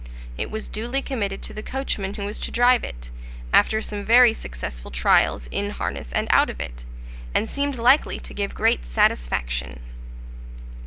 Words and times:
It 0.35 0.49
was 0.49 0.67
duly 0.67 1.03
committed 1.03 1.43
to 1.43 1.53
the 1.53 1.61
coachman 1.61 2.15
who 2.15 2.25
was 2.25 2.39
to 2.39 2.49
drive 2.49 2.83
it, 2.83 3.11
after 3.53 3.81
some 3.81 4.03
very 4.03 4.33
successful 4.33 4.89
trials 4.89 5.45
in 5.51 5.69
harness 5.69 6.11
and 6.11 6.25
out 6.31 6.49
of 6.49 6.59
it, 6.59 6.85
and 7.35 7.47
seemed 7.47 7.77
likely 7.77 8.19
to 8.19 8.33
give 8.33 8.55
great 8.55 8.83
satisfaction. 8.83 9.79